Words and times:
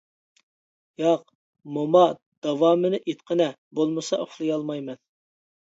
-ياق، 0.99 1.27
موما 1.75 2.01
داۋامىنى 2.47 3.03
ئېيتقىنە، 3.05 3.51
بولمىسا 3.81 4.23
ئۇخلىيالمايمەن. 4.25 5.03